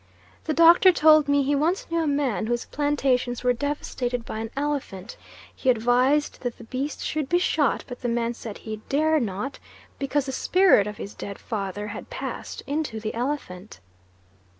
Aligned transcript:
The 0.45 0.53
Doctor 0.55 0.91
told 0.91 1.27
me 1.27 1.43
he 1.43 1.53
once 1.53 1.85
knew 1.91 2.01
a 2.01 2.07
man 2.07 2.47
whose 2.47 2.65
plantations 2.65 3.43
were 3.43 3.53
devastated 3.53 4.25
by 4.25 4.39
an 4.39 4.49
elephant. 4.57 5.15
He 5.55 5.69
advised 5.69 6.41
that 6.41 6.57
the 6.57 6.63
beast 6.63 7.05
should 7.05 7.29
be 7.29 7.37
shot, 7.37 7.83
but 7.87 8.01
the 8.01 8.07
man 8.09 8.33
said 8.33 8.57
he 8.57 8.77
dare 8.89 9.19
not 9.19 9.59
because 9.99 10.25
the 10.25 10.31
spirit 10.31 10.87
of 10.87 10.97
his 10.97 11.13
dead 11.13 11.37
father 11.37 11.89
had 11.89 12.09
passed 12.09 12.63
into 12.65 12.99
the 12.99 13.13
elephant. 13.13 13.79